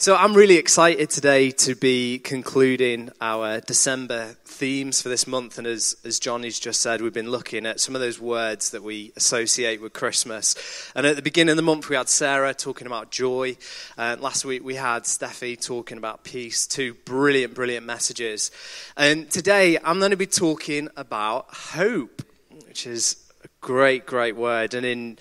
[0.00, 5.58] So I'm really excited today to be concluding our December themes for this month.
[5.58, 8.82] And as, as Johnny's just said, we've been looking at some of those words that
[8.82, 10.54] we associate with Christmas.
[10.96, 13.58] And at the beginning of the month, we had Sarah talking about joy.
[13.98, 16.66] Uh, last week, we had Steffi talking about peace.
[16.66, 18.50] Two brilliant, brilliant messages.
[18.96, 22.22] And today, I'm going to be talking about hope,
[22.66, 24.72] which is a great, great word.
[24.72, 25.18] And in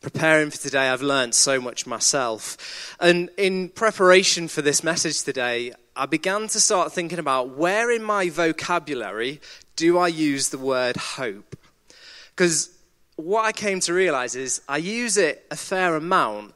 [0.00, 2.96] preparing for today, I've learned so much myself.
[3.00, 8.02] And in preparation for this message today, I began to start thinking about where in
[8.02, 9.40] my vocabulary
[9.76, 11.56] do I use the word hope?
[12.34, 12.70] Because
[13.16, 16.54] what I came to realize is I use it a fair amount,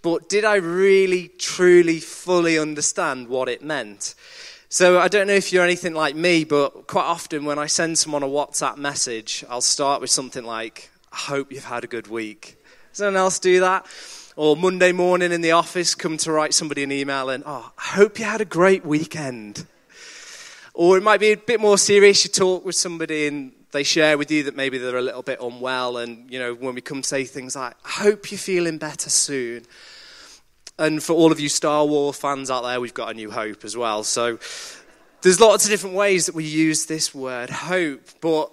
[0.00, 4.14] but did I really, truly, fully understand what it meant?
[4.68, 7.98] So I don't know if you're anything like me, but quite often when I send
[7.98, 12.08] someone a WhatsApp message, I'll start with something like, I hope you've had a good
[12.08, 12.56] week.
[12.96, 13.84] Does anyone else do that?
[14.36, 17.82] Or Monday morning in the office, come to write somebody an email and, oh, I
[17.88, 19.66] hope you had a great weekend.
[20.72, 22.24] Or it might be a bit more serious.
[22.24, 25.42] You talk with somebody and they share with you that maybe they're a little bit
[25.42, 25.98] unwell.
[25.98, 29.66] And, you know, when we come say things like, I hope you're feeling better soon.
[30.78, 33.62] And for all of you Star Wars fans out there, we've got a new hope
[33.62, 34.04] as well.
[34.04, 34.38] So
[35.20, 38.08] there's lots of different ways that we use this word hope.
[38.22, 38.50] But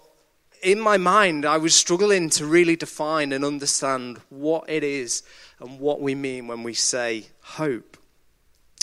[0.64, 5.24] in my mind, I was struggling to really define and understand what it is
[5.60, 7.98] and what we mean when we say hope.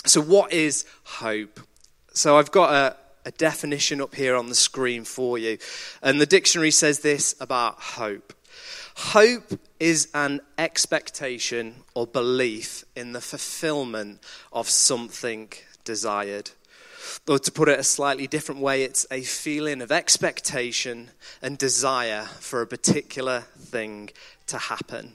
[0.05, 1.59] So, what is hope?
[2.13, 5.57] So, I've got a, a definition up here on the screen for you.
[6.01, 8.33] And the dictionary says this about hope
[8.95, 14.21] Hope is an expectation or belief in the fulfillment
[14.51, 15.51] of something
[15.83, 16.51] desired.
[17.27, 22.23] Or to put it a slightly different way, it's a feeling of expectation and desire
[22.39, 24.09] for a particular thing
[24.47, 25.13] to happen.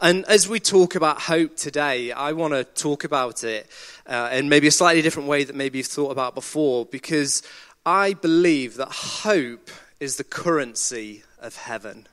[0.00, 3.68] And as we talk about hope today, I want to talk about it
[4.06, 7.42] uh, in maybe a slightly different way that maybe you've thought about before, because
[7.84, 12.06] I believe that hope is the currency of heaven.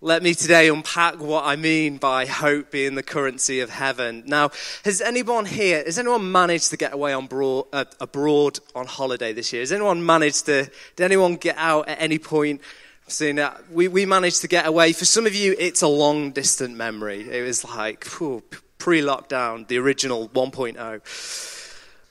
[0.00, 4.22] Let me today unpack what I mean by hope being the currency of heaven.
[4.26, 4.50] Now,
[4.84, 9.32] has anyone here, has anyone managed to get away on broad, uh, abroad on holiday
[9.32, 9.60] this year?
[9.60, 12.60] Has anyone managed to, did anyone get out at any point?
[13.08, 14.92] Seeing that we, we managed to get away.
[14.92, 17.28] For some of you, it's a long distant memory.
[17.28, 21.57] It was like pre lockdown, the original 1.0.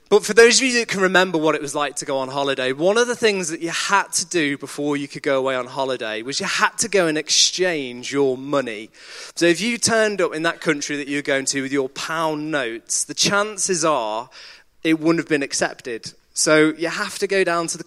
[0.09, 2.29] But for those of you that can remember what it was like to go on
[2.29, 5.55] holiday, one of the things that you had to do before you could go away
[5.55, 8.89] on holiday was you had to go and exchange your money.
[9.35, 11.89] So if you turned up in that country that you were going to with your
[11.89, 14.29] pound notes, the chances are
[14.81, 16.13] it wouldn't have been accepted.
[16.33, 17.83] So you have to go down to the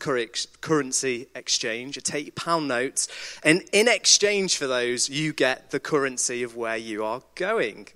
[0.60, 3.08] currency exchange, you take your pound notes,
[3.44, 7.88] and in exchange for those, you get the currency of where you are going.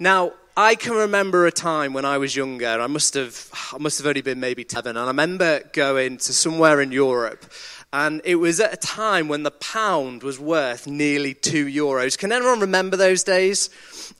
[0.00, 2.66] Now, I can remember a time when I was younger.
[2.66, 6.32] I must have, I must have only been maybe seven, and I remember going to
[6.32, 7.44] somewhere in Europe,
[7.92, 12.16] and it was at a time when the pound was worth nearly two euros.
[12.16, 13.68] Can anyone remember those days?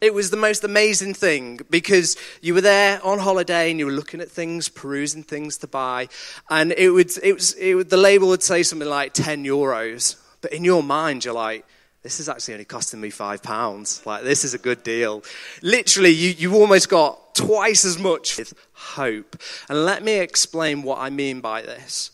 [0.02, 3.92] It was the most amazing thing because you were there on holiday and you were
[3.92, 6.08] looking at things, perusing things to buy,
[6.50, 10.16] and it would, it was, it would, the label would say something like 10 euros,
[10.42, 11.64] but in your mind you're like,
[12.06, 14.00] this is actually only costing me five pounds.
[14.06, 15.24] Like, this is a good deal.
[15.60, 19.36] Literally, you, you almost got twice as much with hope.
[19.68, 22.12] And let me explain what I mean by this.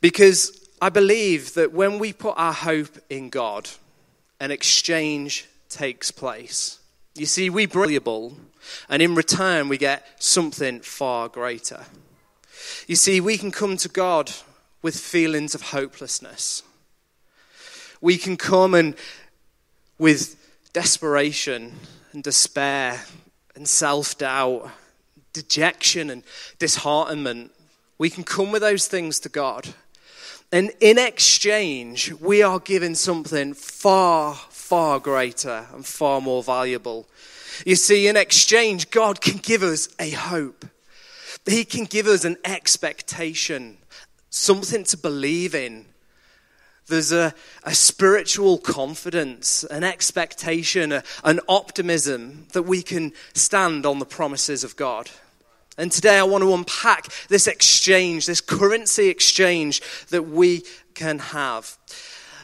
[0.00, 3.68] Because I believe that when we put our hope in God,
[4.38, 6.78] an exchange takes place.
[7.16, 8.36] You see, we valuable,
[8.88, 11.86] and in return, we get something far greater.
[12.86, 14.30] You see, we can come to God
[14.80, 16.62] with feelings of hopelessness.
[18.00, 18.94] We can come and
[19.98, 20.36] with
[20.72, 21.72] desperation
[22.12, 23.04] and despair
[23.54, 24.70] and self doubt,
[25.32, 26.22] dejection and
[26.58, 27.52] disheartenment.
[27.98, 29.74] We can come with those things to God.
[30.52, 37.08] And in exchange, we are given something far, far greater and far more valuable.
[37.64, 40.66] You see, in exchange, God can give us a hope.
[41.46, 43.78] He can give us an expectation,
[44.30, 45.86] something to believe in,
[46.88, 53.98] there's a, a spiritual confidence, an expectation, a, an optimism that we can stand on
[53.98, 55.10] the promises of God.
[55.76, 60.62] And today I want to unpack this exchange, this currency exchange that we
[60.94, 61.76] can have.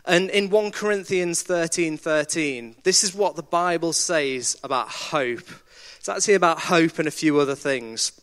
[0.04, 5.48] And in 1 Corinthians 13 13, this is what the Bible says about hope.
[5.98, 8.18] It's actually about hope and a few other things.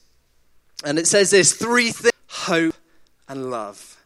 [0.83, 2.75] And it says this three things hope
[3.29, 3.96] and love.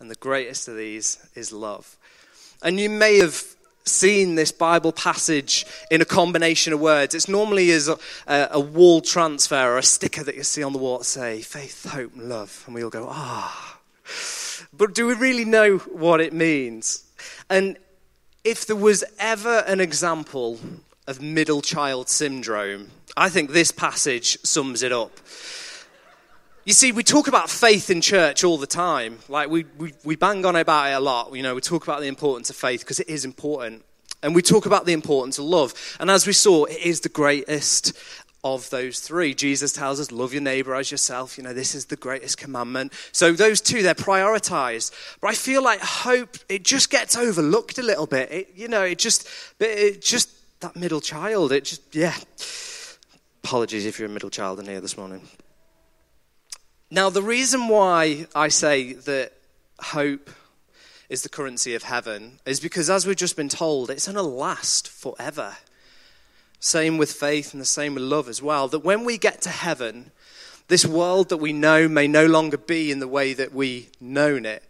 [0.00, 1.96] And the greatest of these is love.
[2.62, 3.44] And you may have
[3.84, 7.14] seen this Bible passage in a combination of words.
[7.14, 10.78] It's normally as a, a, wall transfer or a sticker that you see on the
[10.78, 12.62] wall that say faith, hope, and love.
[12.66, 13.78] And we all go, ah.
[14.72, 17.04] But do we really know what it means?
[17.48, 17.76] And
[18.44, 20.58] if there was ever an example
[21.06, 25.18] of middle child syndrome, I think this passage sums it up.
[26.64, 29.18] You see, we talk about faith in church all the time.
[29.28, 31.34] Like, we, we, we bang on about it a lot.
[31.34, 33.82] You know, we talk about the importance of faith because it is important.
[34.22, 35.72] And we talk about the importance of love.
[35.98, 37.96] And as we saw, it is the greatest
[38.44, 39.34] of those three.
[39.34, 41.38] Jesus tells us, love your neighbor as yourself.
[41.38, 42.92] You know, this is the greatest commandment.
[43.12, 44.92] So those two, they're prioritized.
[45.22, 48.30] But I feel like hope, it just gets overlooked a little bit.
[48.30, 49.26] It, you know, it just,
[49.58, 50.30] it just,
[50.60, 52.14] that middle child, it just, yeah.
[53.42, 55.22] Apologies if you're a middle child in here this morning.
[56.92, 59.32] Now, the reason why I say that
[59.78, 60.28] hope
[61.08, 64.22] is the currency of heaven is because, as we've just been told, it's going to
[64.22, 65.56] last forever.
[66.58, 68.66] Same with faith and the same with love as well.
[68.66, 70.10] That when we get to heaven,
[70.66, 74.44] this world that we know may no longer be in the way that we known
[74.44, 74.64] it,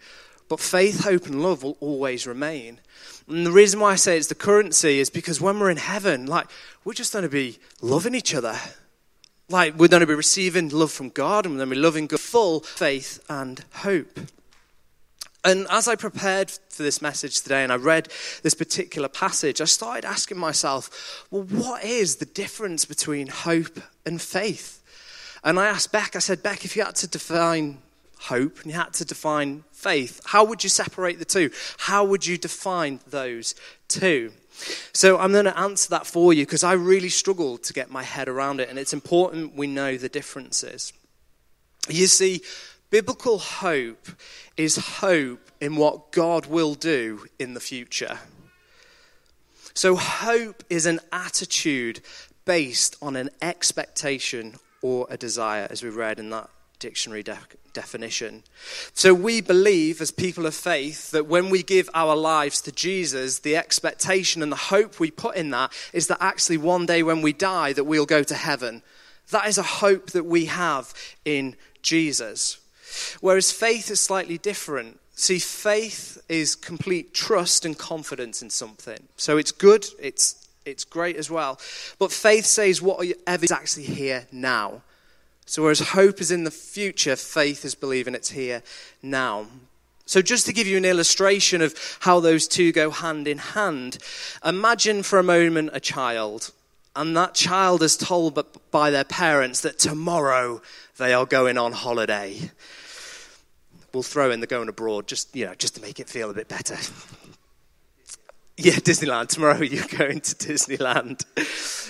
[0.46, 2.80] but faith, hope, and love will always remain.
[3.28, 6.26] And the reason why I say it's the currency is because when we're in heaven,
[6.26, 6.48] like,
[6.84, 8.58] we're just going to be loving each other.
[9.50, 12.06] Like, we're going to be receiving love from God and we're going to be loving
[12.06, 14.20] God, full faith and hope.
[15.44, 18.12] And as I prepared for this message today and I read
[18.44, 24.22] this particular passage, I started asking myself, well, what is the difference between hope and
[24.22, 24.84] faith?
[25.42, 27.78] And I asked Beck, I said, Beck, if you had to define
[28.20, 31.50] hope and you had to define faith, how would you separate the two?
[31.76, 33.56] How would you define those
[33.88, 34.32] two?
[34.92, 38.02] So I'm going to answer that for you because I really struggled to get my
[38.02, 40.92] head around it, and it's important we know the differences.
[41.88, 42.42] You see,
[42.90, 44.08] Biblical hope
[44.56, 48.18] is hope in what God will do in the future.
[49.74, 52.00] So, hope is an attitude
[52.44, 57.38] based on an expectation or a desire, as we read in that dictionary de-
[57.72, 58.42] definition.
[58.94, 63.38] So, we believe as people of faith that when we give our lives to Jesus,
[63.38, 67.22] the expectation and the hope we put in that is that actually one day when
[67.22, 68.82] we die, that we'll go to heaven.
[69.30, 70.92] That is a hope that we have
[71.24, 72.58] in Jesus.
[73.20, 74.98] Whereas faith is slightly different.
[75.14, 79.08] See, faith is complete trust and confidence in something.
[79.16, 81.60] So it's good, it's, it's great as well.
[81.98, 84.82] But faith says whatever is actually here now.
[85.46, 88.62] So whereas hope is in the future, faith is believing it's here
[89.02, 89.46] now.
[90.06, 93.98] So, just to give you an illustration of how those two go hand in hand,
[94.44, 96.50] imagine for a moment a child,
[96.96, 100.62] and that child is told by their parents that tomorrow
[100.96, 102.50] they are going on holiday
[103.92, 106.34] we'll throw in the going abroad just, you know, just to make it feel a
[106.34, 106.76] bit better.
[108.62, 109.28] Yeah, Disneyland.
[109.28, 111.24] Tomorrow you're going to Disneyland.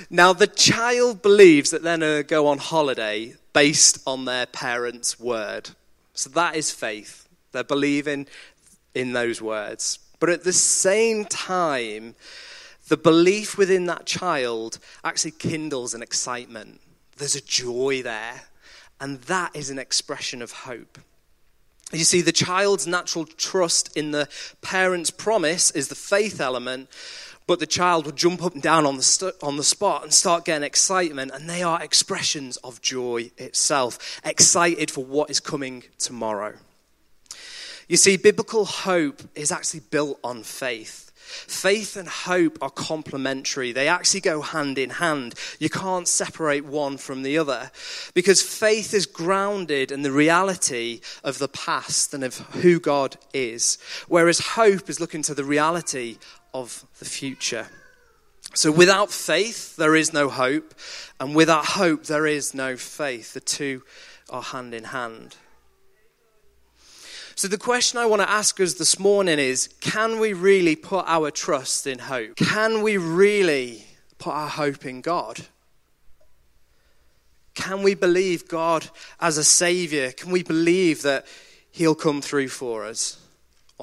[0.08, 5.19] Now, the child believes that they're going to go on holiday based on their parents'
[5.19, 5.70] word.
[6.14, 7.29] So that is faith.
[7.52, 8.26] They're believing
[8.94, 9.99] in those words.
[10.19, 12.14] But at the same time,
[12.88, 16.81] the belief within that child actually kindles an excitement.
[17.17, 18.43] There's a joy there.
[19.00, 20.99] And that is an expression of hope.
[21.93, 24.29] You see, the child's natural trust in the
[24.61, 26.88] parent's promise is the faith element,
[27.50, 30.14] but the child will jump up and down on the, st- on the spot and
[30.14, 35.83] start getting excitement, and they are expressions of joy itself, excited for what is coming
[35.99, 36.54] tomorrow.
[37.88, 41.11] You see, biblical hope is actually built on faith.
[41.16, 43.73] Faith and hope are complementary.
[43.73, 45.35] They actually go hand in hand.
[45.59, 47.73] You can't separate one from the other
[48.14, 53.76] because faith is grounded in the reality of the past and of who God is,
[54.07, 56.19] whereas hope is looking to the reality
[56.54, 57.66] of the future.
[58.54, 60.75] So without faith, there is no hope,
[61.21, 63.35] and without hope, there is no faith.
[63.35, 63.83] The two
[64.28, 65.37] are hand in hand.
[67.37, 71.07] So, the question I want to ask us this morning is can we really put
[71.07, 72.37] our trust in hope?
[72.37, 73.87] Can we really
[74.19, 75.40] put our hope in God?
[77.54, 78.90] Can we believe God
[79.21, 80.12] as a Savior?
[80.12, 81.26] Can we believe that
[81.71, 83.20] He'll come through for us?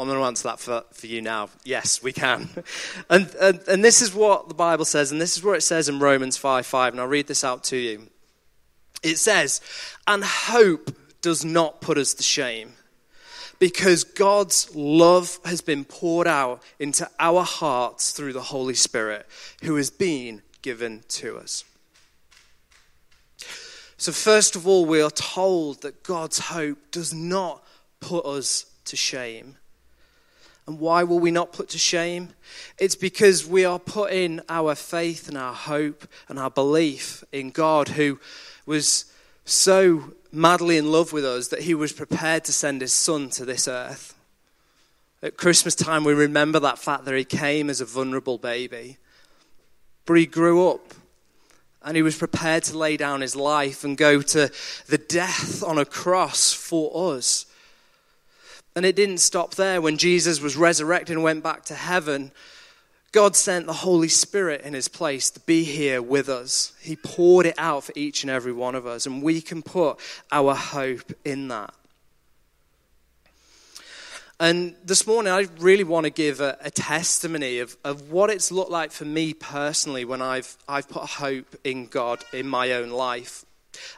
[0.01, 1.49] I'm going to answer that for, for you now.
[1.63, 2.49] Yes, we can.
[3.09, 5.87] And, and, and this is what the Bible says, and this is what it says
[5.87, 8.07] in Romans 5 5, and I'll read this out to you.
[9.01, 9.61] It says,
[10.07, 12.73] And hope does not put us to shame
[13.59, 19.25] because God's love has been poured out into our hearts through the Holy Spirit
[19.63, 21.63] who has been given to us.
[23.97, 27.63] So, first of all, we are told that God's hope does not
[27.99, 29.57] put us to shame.
[30.67, 32.29] And why will we not put to shame?
[32.77, 37.89] It's because we are putting our faith and our hope and our belief in God,
[37.89, 38.19] who
[38.65, 39.05] was
[39.45, 43.45] so madly in love with us that he was prepared to send his son to
[43.45, 44.13] this earth.
[45.23, 48.97] At Christmas time, we remember that fact that he came as a vulnerable baby,
[50.05, 50.93] but he grew up
[51.81, 54.51] and he was prepared to lay down his life and go to
[54.87, 57.45] the death on a cross for us.
[58.77, 59.81] And it didn't stop there.
[59.81, 62.31] When Jesus was resurrected and went back to heaven,
[63.11, 66.73] God sent the Holy Spirit in his place to be here with us.
[66.79, 69.99] He poured it out for each and every one of us, and we can put
[70.31, 71.73] our hope in that.
[74.39, 78.51] And this morning, I really want to give a, a, testimony of, of what it's
[78.51, 82.91] looked like for me personally when I've, I've put hope in God in my own
[82.91, 83.43] life.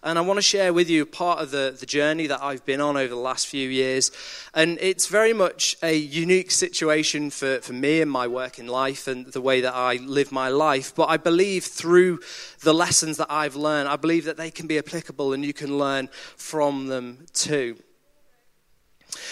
[0.03, 2.81] And I want to share with you part of the, the journey that I've been
[2.81, 4.11] on over the last few years.
[4.53, 9.07] And it's very much a unique situation for, for me and my work in life
[9.07, 10.93] and the way that I live my life.
[10.95, 12.19] But I believe through
[12.61, 15.77] the lessons that I've learned, I believe that they can be applicable and you can
[15.77, 17.77] learn from them too.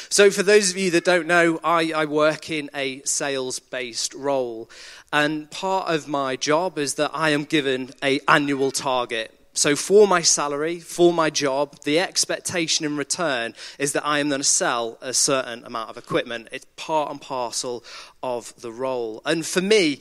[0.10, 4.13] So, for those of you that don't know, I, I work in a sales based
[4.13, 4.70] role.
[5.13, 10.08] And part of my job is that I am given a annual target so, for
[10.08, 14.48] my salary, for my job, the expectation in return is that I am going to
[14.48, 16.50] sell a certain amount of equipment.
[16.52, 17.84] It's part and parcel
[18.22, 19.22] of the role.
[19.26, 20.00] And for me,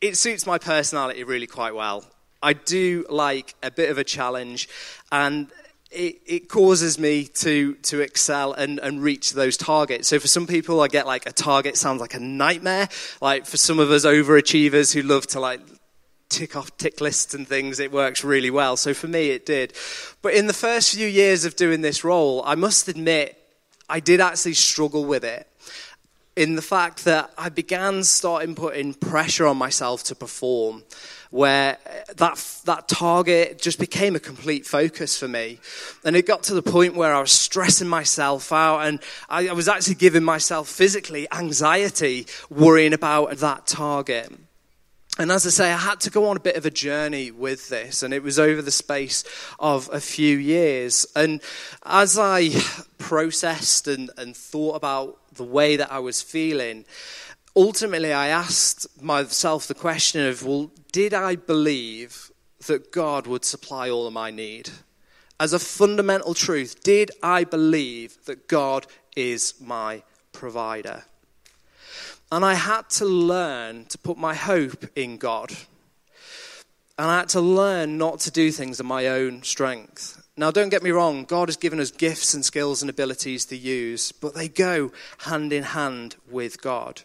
[0.00, 2.06] it suits my personality really quite well.
[2.42, 4.66] I do like a bit of a challenge,
[5.12, 5.48] and
[5.90, 10.08] it, it, causes me to, to excel and, and reach those targets.
[10.08, 12.88] So for some people, I get like a target sounds like a nightmare.
[13.20, 15.60] Like for some of us overachievers who love to like
[16.28, 18.76] tick off tick lists and things, it works really well.
[18.76, 19.72] So for me, it did.
[20.22, 23.38] But in the first few years of doing this role, I must admit,
[23.88, 25.46] I did actually struggle with it.
[26.34, 30.82] In the fact that I began starting putting pressure on myself to perform,
[31.30, 35.58] where uh, that, that target just became a complete focus for me.
[36.04, 39.52] And it got to the point where I was stressing myself out, and I, I
[39.52, 44.30] was actually giving myself physically anxiety worrying about that target.
[45.18, 47.70] And as I say, I had to go on a bit of a journey with
[47.70, 49.24] this, and it was over the space
[49.58, 51.06] of a few years.
[51.16, 51.40] And
[51.86, 52.50] as I
[52.98, 56.84] processed and, and thought about the way that I was feeling,
[57.54, 62.30] ultimately I asked myself the question of, well, did I believe
[62.66, 64.68] that God would supply all of my need?
[65.40, 71.04] As a fundamental truth, did I believe that God is my provider?
[72.30, 75.52] And I had to learn to put my hope in God.
[76.98, 80.22] And I had to learn not to do things in my own strength.
[80.36, 83.56] Now, don't get me wrong, God has given us gifts and skills and abilities to
[83.56, 87.02] use, but they go hand in hand with God.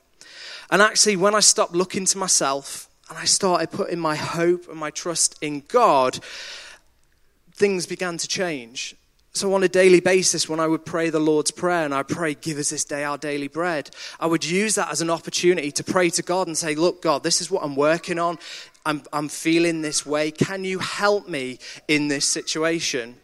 [0.70, 4.78] And actually, when I stopped looking to myself and I started putting my hope and
[4.78, 6.20] my trust in God,
[7.54, 8.96] things began to change.
[9.34, 12.34] So, on a daily basis, when I would pray the Lord's Prayer and I pray,
[12.34, 15.84] Give us this day our daily bread, I would use that as an opportunity to
[15.86, 18.40] pray to God and say, Look, God, this is what I'm working on.
[18.86, 20.32] I'm, I'm feeling this way.
[20.32, 23.16] Can you help me in this situation?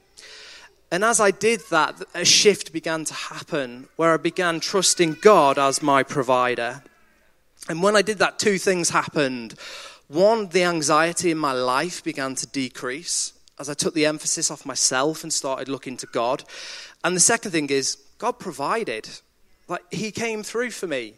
[0.91, 5.59] And as I did that, a shift began to happen where I began trusting God
[5.59, 6.83] as my provider.
[7.67, 9.55] And when I did that, two things happened.
[10.07, 14.65] One, the anxiety in my life began to decrease as I took the emphasis off
[14.65, 16.43] myself and started looking to God.
[17.03, 19.09] And the second thing is, God provided.
[19.67, 21.13] Like, He came through for me.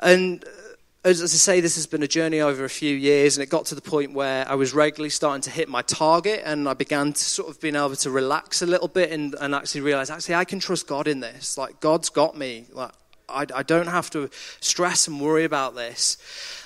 [0.00, 3.42] And uh, as, I say, this has been a journey over a few years, and
[3.42, 6.68] it got to the point where I was regularly starting to hit my target, and
[6.68, 9.82] I began to sort of being able to relax a little bit and, and actually
[9.82, 11.56] realize, actually, I can trust God in this.
[11.56, 12.66] Like, God's got me.
[12.72, 12.92] Like,
[13.28, 16.16] I, I don't have to stress and worry about this.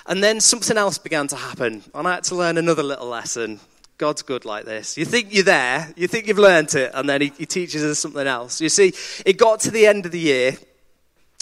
[0.05, 3.59] And then something else began to happen, and I had to learn another little lesson.
[3.97, 4.97] God's good like this.
[4.97, 7.99] You think you're there, you think you've learnt it, and then he, he teaches us
[7.99, 8.59] something else.
[8.59, 8.93] You see,
[9.25, 10.57] it got to the end of the year,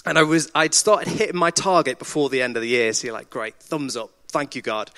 [0.05, 2.93] and I was, I'd started hitting my target before the end of the year.
[2.93, 4.11] So you're like, great, thumbs up.
[4.31, 4.89] Thank you, God.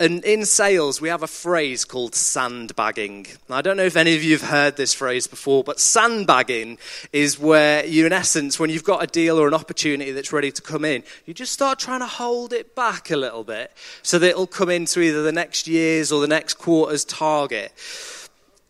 [0.00, 3.26] And in sales, we have a phrase called sandbagging.
[3.46, 6.78] Now, I don't know if any of you have heard this phrase before, but sandbagging
[7.12, 10.50] is where you, in essence, when you've got a deal or an opportunity that's ready
[10.50, 14.18] to come in, you just start trying to hold it back a little bit so
[14.18, 17.74] that it'll come into either the next year's or the next quarter's target.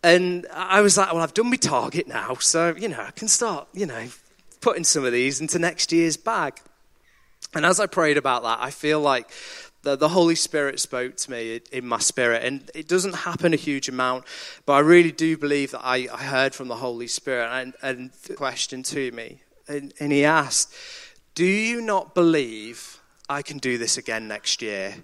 [0.03, 3.29] And I was like, well, I've done my target now, so, you know, I can
[3.29, 4.09] start, you know,
[4.59, 6.59] putting some of these into next year's bag.
[7.55, 9.29] And as I prayed about that, I feel like
[9.83, 12.43] the, the Holy Spirit spoke to me in my spirit.
[12.43, 14.23] And it doesn't happen a huge amount,
[14.65, 18.11] but I really do believe that I, I heard from the Holy Spirit and, and
[18.27, 19.41] the question to me.
[19.67, 20.73] And, and he asked,
[21.35, 22.99] Do you not believe
[23.29, 24.95] I can do this again next year?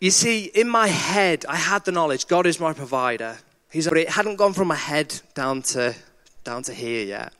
[0.00, 3.38] You see, in my head, I had the knowledge God is my provider.
[3.70, 5.94] He's, but it hadn't gone from my head down to,
[6.44, 7.32] down to here yet.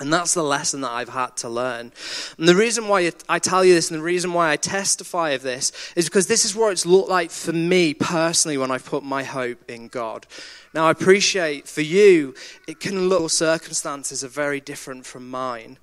[0.00, 1.92] And that's the lesson that I've had to learn.
[2.36, 5.42] And the reason why I tell you this and the reason why I testify of
[5.42, 9.04] this is because this is what it's looked like for me personally when I've put
[9.04, 10.26] my hope in God.
[10.74, 12.34] Now, I appreciate for you,
[12.66, 15.78] it can look, circumstances are very different from mine.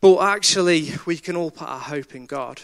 [0.00, 2.60] But actually, we can all put our hope in God.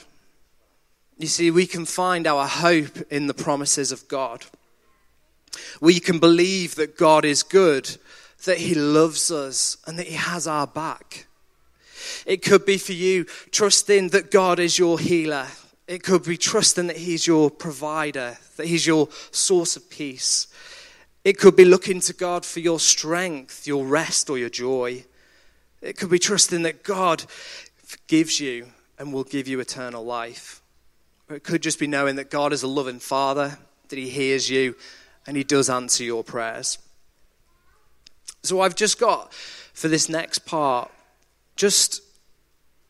[1.16, 4.46] You see, we can find our hope in the promises of God.
[5.80, 7.96] We can believe that God is good,
[8.44, 11.26] that He loves us, and that He has our back.
[12.25, 15.46] It could be for you trusting that God is your healer.
[15.86, 20.48] It could be trusting that He's your provider, that He's your source of peace.
[21.25, 25.04] It could be looking to God for your strength, your rest, or your joy.
[25.82, 27.22] It could be trusting that God
[27.82, 28.66] forgives you
[28.98, 30.62] and will give you eternal life.
[31.28, 33.58] Or it could just be knowing that God is a loving Father,
[33.88, 34.76] that He hears you,
[35.26, 36.78] and He does answer your prayers.
[38.42, 40.90] So I've just got, for this next part,
[41.56, 42.02] just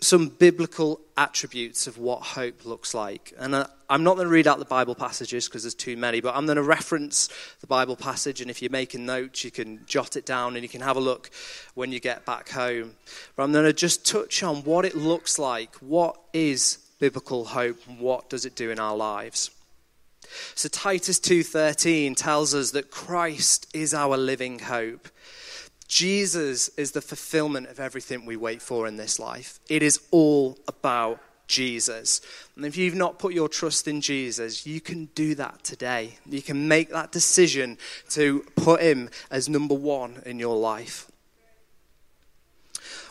[0.00, 3.32] some biblical attributes of what hope looks like.
[3.38, 6.36] And I'm not going to read out the Bible passages because there's too many, but
[6.36, 7.28] I'm going to reference
[7.60, 8.42] the Bible passage.
[8.42, 11.00] And if you're making notes, you can jot it down and you can have a
[11.00, 11.30] look
[11.74, 12.92] when you get back home.
[13.34, 15.74] But I'm going to just touch on what it looks like.
[15.76, 19.50] What is biblical hope and what does it do in our lives?
[20.54, 25.08] So Titus 2:13 tells us that Christ is our living hope.
[25.88, 29.60] Jesus is the fulfillment of everything we wait for in this life.
[29.68, 32.20] It is all about Jesus.
[32.56, 36.18] And if you've not put your trust in Jesus, you can do that today.
[36.26, 37.78] You can make that decision
[38.10, 41.06] to put him as number one in your life.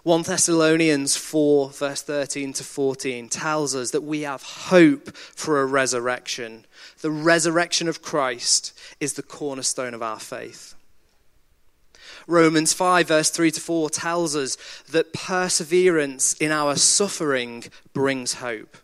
[0.04, 5.66] 1 Thessalonians 4, verse 13 to 14, tells us that we have hope for a
[5.66, 6.66] resurrection.
[7.02, 10.76] The resurrection of Christ is the cornerstone of our faith.
[12.28, 14.58] Romans 5, verse 3 to 4, tells us
[14.90, 18.78] that perseverance in our suffering brings hope.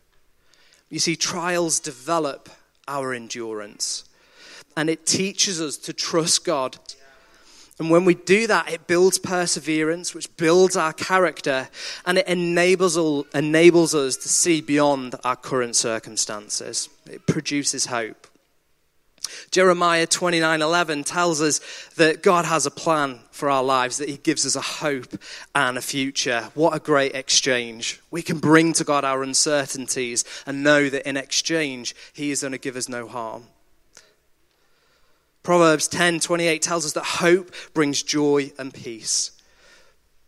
[0.89, 2.50] You see, trials develop
[2.88, 4.06] our endurance,
[4.76, 6.78] and it teaches us to trust God
[7.82, 11.67] and when we do that, it builds perseverance, which builds our character,
[12.06, 12.96] and it enables,
[13.34, 16.89] enables us to see beyond our current circumstances.
[17.08, 18.28] It produces hope.
[19.50, 21.60] Jeremiah 29:11 tells us
[21.96, 25.20] that God has a plan for our lives, that he gives us a hope
[25.56, 26.52] and a future.
[26.54, 28.00] What a great exchange.
[28.12, 32.52] We can bring to God our uncertainties and know that in exchange he is going
[32.52, 33.48] to give us no harm.
[35.43, 39.32] Proverbs 10:28 tells us that hope brings joy and peace.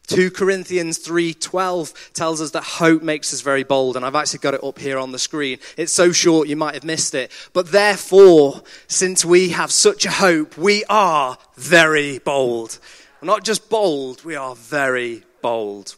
[0.07, 4.53] 2 Corinthians 3:12 tells us that hope makes us very bold and I've actually got
[4.53, 5.59] it up here on the screen.
[5.77, 7.31] It's so short you might have missed it.
[7.53, 12.79] But therefore, since we have such a hope, we are very bold.
[13.21, 15.95] We're not just bold, we are very bold.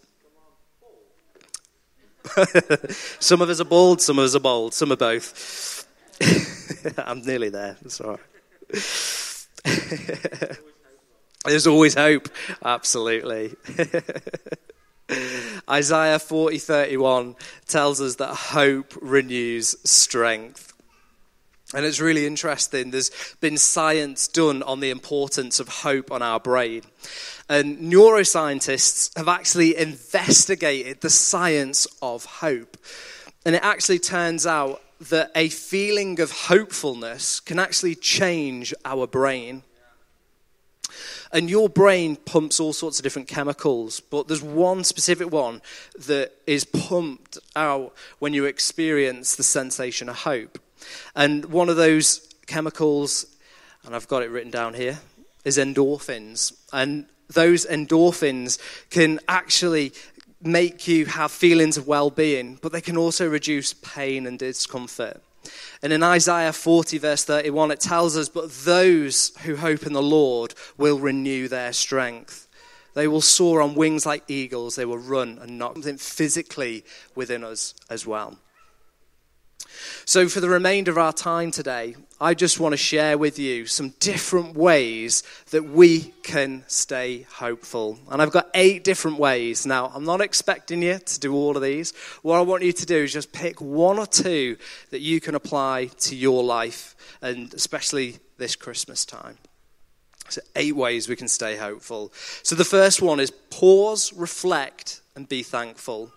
[3.19, 5.87] some of us are bold, some of us are bold, some are both.
[6.97, 7.77] I'm nearly there.
[8.03, 8.19] Right.
[11.45, 12.29] There's always hope.
[12.63, 13.53] Absolutely.
[15.69, 17.35] Isaiah 40 31
[17.67, 20.73] tells us that hope renews strength.
[21.73, 22.91] And it's really interesting.
[22.91, 26.83] There's been science done on the importance of hope on our brain.
[27.49, 32.77] And neuroscientists have actually investigated the science of hope.
[33.45, 39.63] And it actually turns out that a feeling of hopefulness can actually change our brain.
[41.31, 45.61] And your brain pumps all sorts of different chemicals, but there's one specific one
[45.99, 50.59] that is pumped out when you experience the sensation of hope.
[51.15, 53.25] And one of those chemicals,
[53.85, 54.99] and I've got it written down here,
[55.43, 56.53] is endorphins.
[56.71, 59.91] And those endorphins can actually
[60.45, 65.21] make you have feelings of well being, but they can also reduce pain and discomfort.
[65.81, 70.01] And in Isaiah 40, verse 31, it tells us, But those who hope in the
[70.01, 72.47] Lord will renew their strength.
[72.93, 74.75] They will soar on wings like eagles.
[74.75, 78.37] They will run and not something physically within us as well.
[80.05, 83.65] So, for the remainder of our time today, I just want to share with you
[83.65, 87.99] some different ways that we can stay hopeful.
[88.09, 89.65] And I've got eight different ways.
[89.65, 91.93] Now, I'm not expecting you to do all of these.
[92.21, 94.57] What I want you to do is just pick one or two
[94.91, 99.37] that you can apply to your life, and especially this Christmas time.
[100.29, 102.13] So, eight ways we can stay hopeful.
[102.43, 106.11] So, the first one is pause, reflect, and be thankful.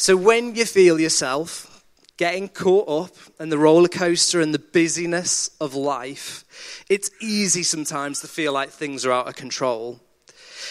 [0.00, 1.84] So, when you feel yourself
[2.18, 6.44] getting caught up in the roller coaster and the busyness of life,
[6.88, 9.98] it's easy sometimes to feel like things are out of control.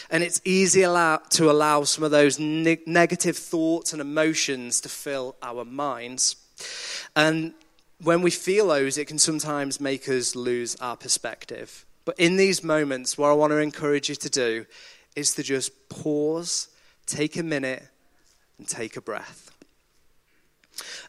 [0.10, 5.66] And it's easy to allow some of those negative thoughts and emotions to fill our
[5.66, 6.38] minds.
[7.14, 7.54] And
[8.02, 11.86] when we feel those, it can sometimes make us lose our perspective.
[12.06, 14.66] But in these moments, what I want to encourage you to do
[15.18, 16.70] is to just pause,
[17.06, 17.84] take a minute,
[18.58, 19.52] and take a breath.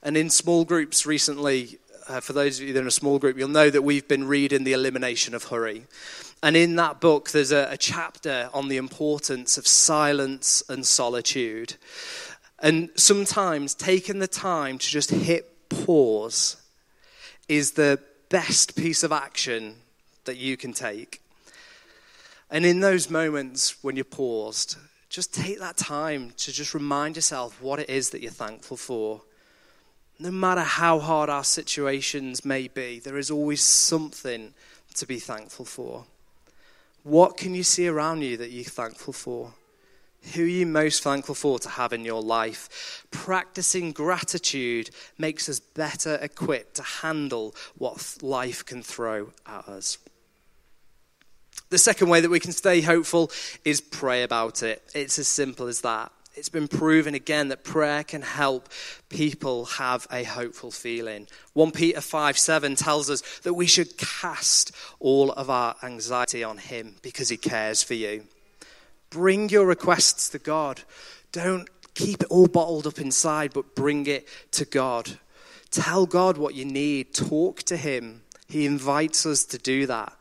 [0.03, 3.19] And in small groups recently, uh, for those of you that are in a small
[3.19, 5.85] group, you'll know that we've been reading The Elimination of Hurry.
[6.43, 11.75] And in that book, there's a, a chapter on the importance of silence and solitude.
[12.61, 16.57] And sometimes taking the time to just hit pause
[17.49, 19.77] is the best piece of action
[20.25, 21.23] that you can take.
[22.51, 24.77] And in those moments when you're paused,
[25.09, 29.23] just take that time to just remind yourself what it is that you're thankful for.
[30.19, 34.53] No matter how hard our situations may be, there is always something
[34.95, 36.05] to be thankful for.
[37.05, 39.55] What can you see around you that you're thankful for?
[40.35, 43.07] Who are you most thankful for to have in your life?
[43.11, 49.99] Practicing gratitude makes us better equipped to handle what life can throw at us.
[51.71, 53.31] The second way that we can stay hopeful
[53.65, 54.83] is pray about it.
[54.95, 56.11] It's as simple as that.
[56.35, 58.69] It's been proven again that prayer can help
[59.09, 61.27] people have a hopeful feeling.
[61.55, 66.59] 1 Peter 5 7 tells us that we should cast all of our anxiety on
[66.59, 68.25] Him because He cares for you.
[69.11, 70.83] Bring your requests to God.
[71.33, 75.19] Don't keep it all bottled up inside, but bring it to God.
[75.71, 77.15] Tell God what you need.
[77.15, 78.23] Talk to Him.
[78.49, 80.13] He invites us to do that.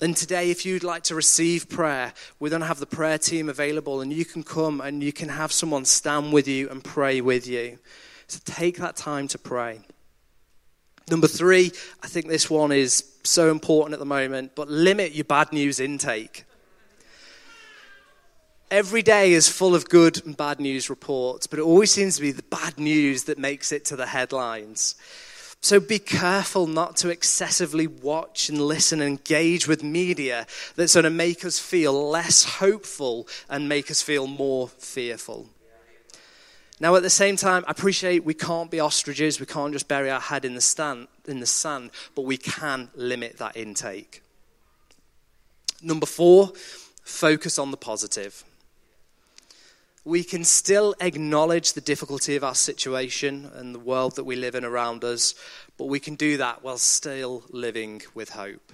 [0.00, 3.48] And today, if you'd like to receive prayer, we're going to have the prayer team
[3.48, 7.20] available, and you can come and you can have someone stand with you and pray
[7.20, 7.78] with you.
[8.28, 9.80] So take that time to pray.
[11.10, 15.24] Number three, I think this one is so important at the moment, but limit your
[15.24, 16.44] bad news intake.
[18.70, 22.22] Every day is full of good and bad news reports, but it always seems to
[22.22, 24.94] be the bad news that makes it to the headlines.
[25.60, 31.04] So be careful not to excessively watch and listen and engage with media that's going
[31.04, 35.48] to make us feel less hopeful and make us feel more fearful.
[36.80, 39.40] Now, at the same time, I appreciate we can't be ostriches.
[39.40, 42.88] We can't just bury our head in the, stand, in the sand, but we can
[42.94, 44.22] limit that intake.
[45.82, 46.52] Number four,
[47.02, 48.44] focus on the positive
[50.08, 54.54] we can still acknowledge the difficulty of our situation and the world that we live
[54.54, 55.34] in around us,
[55.76, 58.72] but we can do that while still living with hope.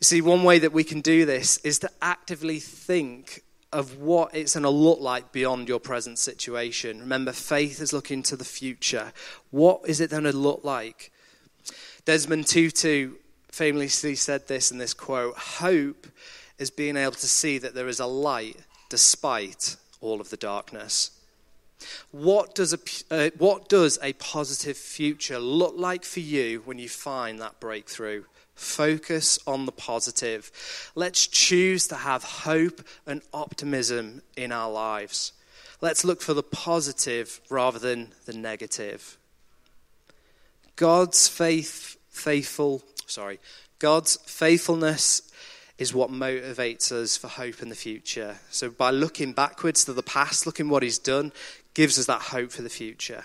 [0.00, 4.54] See, one way that we can do this is to actively think of what it's
[4.54, 6.98] going to look like beyond your present situation.
[6.98, 9.12] Remember, faith is looking to the future.
[9.52, 11.12] What is it going to look like?
[12.04, 13.14] Desmond Tutu
[13.52, 16.08] famously said this in this quote Hope
[16.58, 18.56] is being able to see that there is a light
[18.88, 21.10] despite all of the darkness.
[22.10, 22.78] What does, a,
[23.10, 28.24] uh, what does a positive future look like for you when you find that breakthrough?
[28.54, 30.90] Focus on the positive.
[30.96, 35.32] Let's choose to have hope and optimism in our lives.
[35.80, 39.16] Let's look for the positive rather than the negative.
[40.74, 43.38] God's faith, faithful, sorry,
[43.78, 45.27] God's faithfulness
[45.78, 48.38] is what motivates us for hope in the future.
[48.50, 51.32] So, by looking backwards to the past, looking what He's done,
[51.74, 53.24] gives us that hope for the future.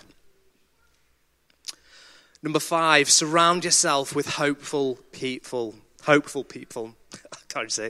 [2.43, 5.75] Number five, surround yourself with hopeful people.
[6.03, 6.93] Hopeful people.
[7.33, 7.89] I can't say.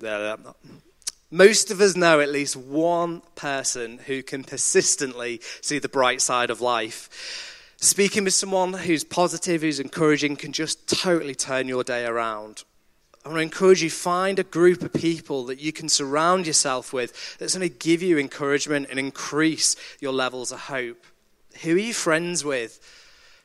[0.00, 0.54] No, no,
[1.30, 6.50] Most of us know at least one person who can persistently see the bright side
[6.50, 7.48] of life.
[7.76, 12.64] Speaking with someone who's positive, who's encouraging, can just totally turn your day around.
[13.24, 16.92] I want to encourage you find a group of people that you can surround yourself
[16.92, 21.04] with that's going to give you encouragement and increase your levels of hope.
[21.62, 22.80] Who are you friends with?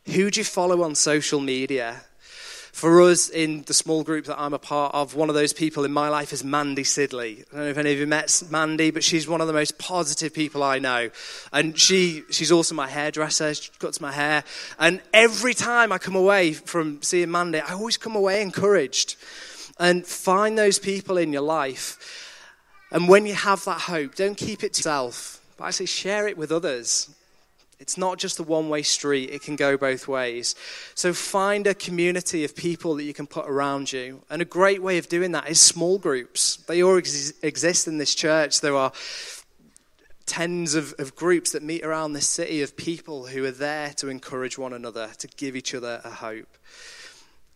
[0.07, 2.01] Who do you follow on social media?
[2.71, 5.83] For us in the small group that I'm a part of, one of those people
[5.83, 7.39] in my life is Mandy Sidley.
[7.51, 9.79] I don't know if any of you met Mandy, but she's one of the most
[9.79, 11.09] positive people I know.
[11.51, 13.55] And she, she's also my hairdresser.
[13.55, 14.43] She cuts my hair.
[14.77, 19.15] And every time I come away from seeing Mandy, I always come away encouraged.
[19.79, 22.33] And find those people in your life.
[22.91, 26.37] And when you have that hope, don't keep it to yourself, but actually share it
[26.37, 27.09] with others.
[27.79, 30.55] It's not just a one way street, it can go both ways.
[30.95, 34.23] So find a community of people that you can put around you.
[34.29, 36.55] And a great way of doing that is small groups.
[36.67, 38.61] They all ex- exist in this church.
[38.61, 38.91] There are
[40.25, 44.09] tens of, of groups that meet around this city of people who are there to
[44.09, 46.57] encourage one another, to give each other a hope.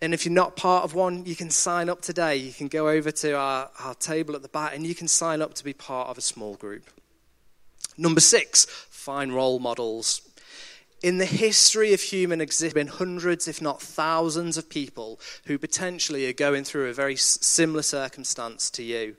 [0.02, 2.36] And if you're not part of one, you can sign up today.
[2.36, 5.42] You can go over to our, our table at the back and you can sign
[5.42, 6.90] up to be part of a small group.
[7.98, 10.22] Number six, find role models.
[11.04, 15.20] In the history of human existence, there have been hundreds, if not thousands, of people
[15.46, 19.16] who potentially are going through a very similar circumstance to you.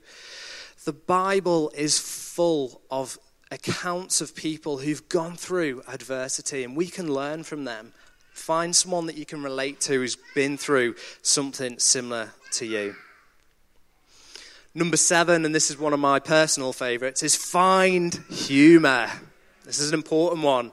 [0.85, 3.17] The Bible is full of
[3.51, 7.93] accounts of people who've gone through adversity, and we can learn from them.
[8.33, 12.95] Find someone that you can relate to who's been through something similar to you.
[14.75, 19.07] Number seven, and this is one of my personal favorites, is find humor.
[19.65, 20.71] This is an important one.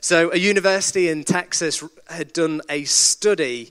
[0.00, 3.70] So, a university in Texas had done a study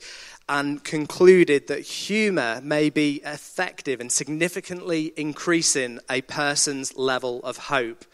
[0.50, 8.06] and concluded that humor may be effective in significantly increasing a person's level of hope.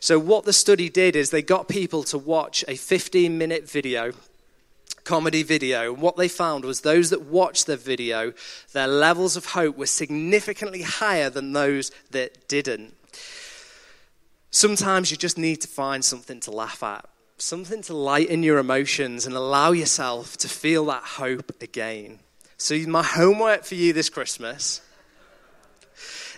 [0.00, 4.12] So, what the study did is they got people to watch a 15 minute video
[5.04, 5.92] comedy video.
[5.92, 8.32] And what they found was those that watched the video,
[8.72, 12.94] their levels of hope were significantly higher than those that didn't.
[14.50, 17.06] Sometimes you just need to find something to laugh at,
[17.38, 22.18] something to lighten your emotions and allow yourself to feel that hope again.
[22.58, 24.82] So, my homework for you this Christmas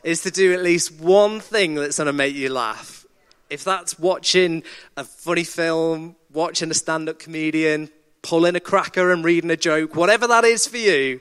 [0.04, 3.04] is to do at least one thing that's going to make you laugh.
[3.50, 4.62] If that's watching
[4.96, 7.90] a funny film, watching a stand up comedian,
[8.24, 11.20] pulling a cracker and reading a joke, whatever that is for you,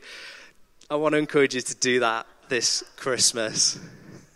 [0.89, 3.77] I want to encourage you to do that this Christmas.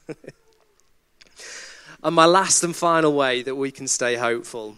[2.03, 4.75] and my last and final way that we can stay hopeful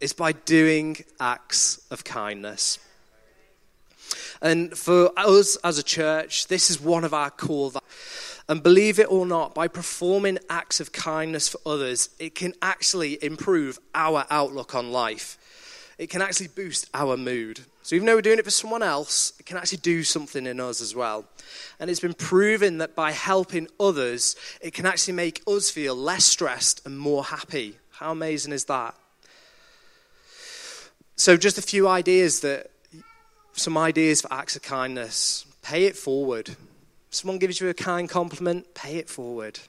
[0.00, 2.78] is by doing acts of kindness.
[4.40, 8.40] And for us as a church, this is one of our core values.
[8.46, 13.18] And believe it or not, by performing acts of kindness for others, it can actually
[13.24, 15.38] improve our outlook on life
[15.98, 17.60] it can actually boost our mood.
[17.82, 20.58] So even though we're doing it for someone else, it can actually do something in
[20.60, 21.24] us as well.
[21.78, 26.24] And it's been proven that by helping others, it can actually make us feel less
[26.24, 27.78] stressed and more happy.
[27.90, 28.94] How amazing is that?
[31.16, 32.70] So just a few ideas that
[33.58, 35.46] some ideas for acts of kindness.
[35.62, 36.48] Pay it forward.
[36.48, 36.58] If
[37.10, 39.60] someone gives you a kind compliment, pay it forward.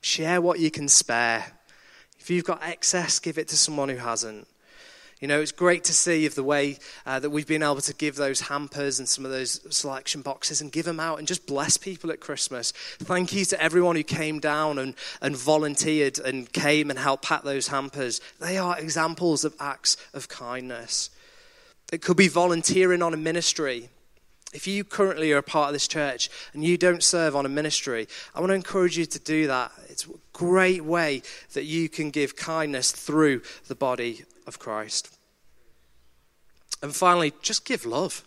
[0.00, 1.44] Share what you can spare.
[2.18, 4.48] If you've got excess, give it to someone who hasn't.
[5.20, 7.94] You know, it's great to see of the way uh, that we've been able to
[7.94, 11.46] give those hampers and some of those selection boxes and give them out and just
[11.46, 12.72] bless people at Christmas.
[13.00, 17.42] Thank you to everyone who came down and, and volunteered and came and helped pack
[17.42, 18.22] those hampers.
[18.40, 21.10] They are examples of acts of kindness.
[21.92, 23.90] It could be volunteering on a ministry.
[24.52, 27.48] If you currently are a part of this church and you don't serve on a
[27.48, 29.70] ministry, I want to encourage you to do that.
[29.88, 35.16] It's a great way that you can give kindness through the body of Christ.
[36.82, 38.24] And finally, just give love.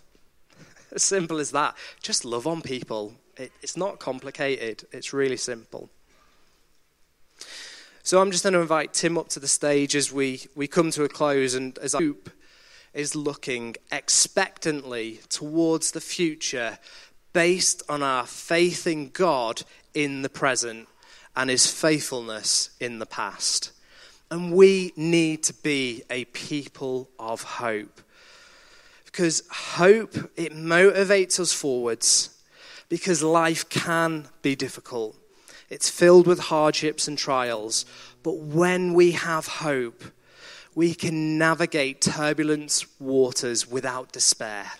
[0.93, 1.75] As simple as that.
[2.01, 3.15] Just love on people.
[3.35, 5.89] It, it's not complicated, it's really simple.
[8.03, 10.91] So I'm just going to invite Tim up to the stage as we, we come
[10.91, 12.29] to a close and as I group
[12.93, 16.77] is looking expectantly towards the future
[17.33, 20.87] based on our faith in God in the present
[21.35, 23.71] and his faithfulness in the past.
[24.29, 28.01] And we need to be a people of hope.
[29.05, 32.29] Because hope, it motivates us forwards.
[32.89, 35.15] Because life can be difficult.
[35.69, 37.85] It's filled with hardships and trials.
[38.21, 40.03] But when we have hope,
[40.75, 44.71] we can navigate turbulent waters without despair.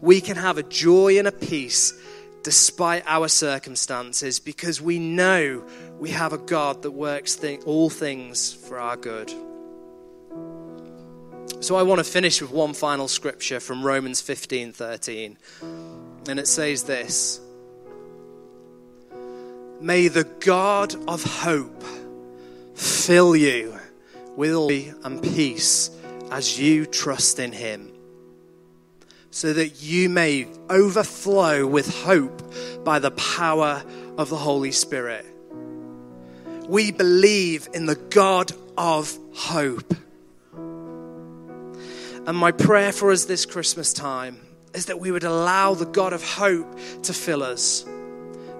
[0.00, 1.94] We can have a joy and a peace
[2.42, 5.64] despite our circumstances because we know
[5.98, 9.32] we have a God that works th- all things for our good.
[11.60, 15.36] So I want to finish with one final scripture from Romans 15:13.
[16.28, 17.40] And it says this
[19.80, 21.84] May the God of hope
[22.74, 23.78] fill you
[24.36, 25.90] with joy and peace
[26.30, 27.92] as you trust in him
[29.32, 32.52] so that you may overflow with hope
[32.84, 33.82] by the power
[34.18, 35.24] of the Holy Spirit.
[36.68, 39.94] We believe in the God of hope.
[42.26, 44.38] And my prayer for us this Christmas time
[44.74, 47.86] is that we would allow the God of hope to fill us,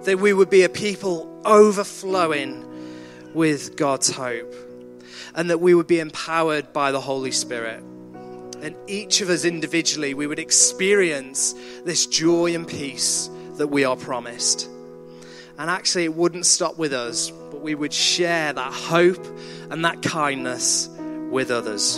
[0.05, 2.65] that we would be a people overflowing
[3.35, 4.53] with God's hope,
[5.35, 7.83] and that we would be empowered by the Holy Spirit.
[8.61, 13.97] And each of us individually, we would experience this joy and peace that we are
[13.97, 14.69] promised.
[15.57, 19.25] And actually, it wouldn't stop with us, but we would share that hope
[19.69, 20.89] and that kindness
[21.29, 21.95] with others.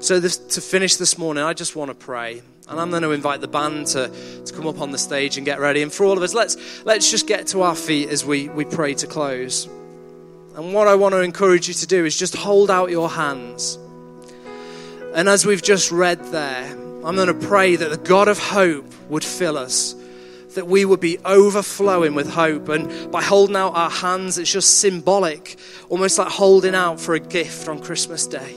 [0.00, 2.42] So, this, to finish this morning, I just want to pray.
[2.68, 4.10] And I'm going to invite the band to,
[4.44, 5.82] to come up on the stage and get ready.
[5.82, 8.64] And for all of us, let's, let's just get to our feet as we, we
[8.64, 9.68] pray to close.
[10.58, 13.78] And what I want to encourage you to do is just hold out your hands.
[15.14, 16.64] And as we've just read there,
[17.04, 19.94] I'm going to pray that the God of hope would fill us,
[20.56, 22.70] that we would be overflowing with hope.
[22.70, 25.56] And by holding out our hands, it's just symbolic,
[25.90, 28.54] almost like holding out for a gift on Christmas Day.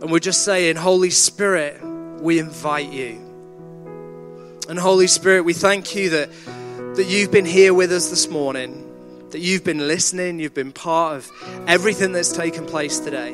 [0.00, 1.84] And we're just saying, Holy Spirit,
[2.20, 3.20] we invite you.
[4.68, 6.30] And Holy Spirit, we thank you that,
[6.94, 8.85] that you've been here with us this morning,
[9.36, 11.30] that you've been listening, you've been part of
[11.68, 13.32] everything that's taken place today.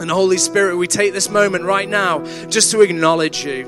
[0.00, 3.62] And Holy Spirit, we take this moment right now just to acknowledge you,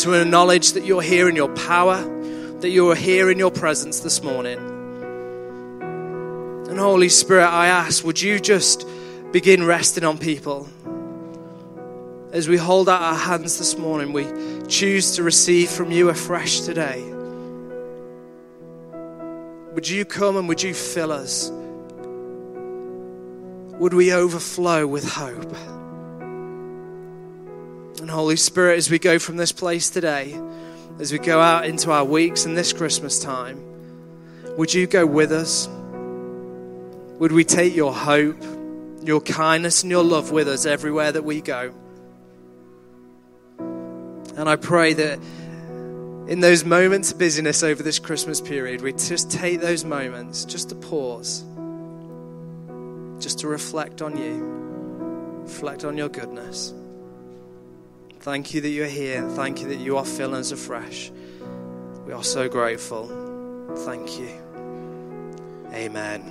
[0.00, 2.02] to acknowledge that you're here in your power,
[2.60, 4.58] that you're here in your presence this morning.
[6.68, 8.86] And Holy Spirit, I ask, would you just
[9.32, 10.68] begin resting on people.
[12.30, 14.26] As we hold out our hands this morning, we
[14.68, 17.15] choose to receive from you afresh today.
[19.76, 21.48] Would you come and would you fill us?
[23.78, 25.56] Would we overflow with hope?
[28.00, 30.36] And Holy Spirit, as we go from this place today,
[30.98, 33.62] as we go out into our weeks and this Christmas time,
[34.56, 35.68] would you go with us?
[37.20, 38.42] Would we take your hope?
[39.06, 41.72] your kindness and your love with us everywhere that we go.
[43.58, 45.18] And I pray that
[46.28, 50.68] in those moments of busyness over this Christmas period, we just take those moments just
[50.70, 51.44] to pause,
[53.22, 56.74] just to reflect on you, reflect on your goodness.
[58.20, 59.22] Thank you that you're here.
[59.30, 61.12] Thank you that you are filling us afresh.
[62.06, 63.06] We are so grateful.
[63.84, 64.30] Thank you.
[65.72, 66.24] Amen.